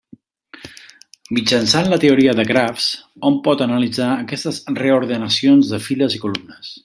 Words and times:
Mitjançant 1.37 1.89
la 1.91 1.99
teoria 2.05 2.33
de 2.39 2.45
grafs, 2.53 2.87
hom 3.29 3.37
pot 3.49 3.63
analitzar 3.67 4.09
aquestes 4.15 4.61
reordenacions 4.83 5.75
de 5.75 5.83
files 5.91 6.17
i 6.19 6.25
columnes. 6.27 6.75